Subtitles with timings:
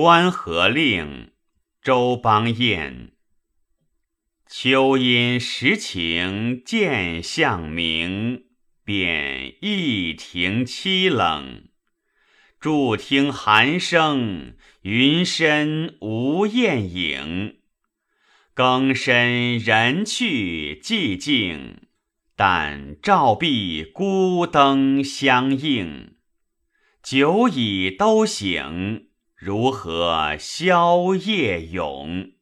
[0.00, 1.32] 关河令，
[1.82, 3.14] 周邦彦。
[4.46, 8.44] 秋阴时晴见向明，
[8.84, 11.64] 便一庭凄冷。
[12.60, 17.56] 伫听寒声，云深无雁影。
[18.54, 21.88] 更深人去寂静，
[22.36, 26.14] 但照壁孤灯相映。
[27.02, 29.07] 久已都醒，
[29.38, 32.32] 如何宵夜咏？